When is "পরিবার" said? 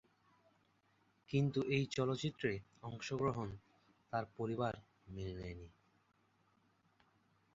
4.37-4.73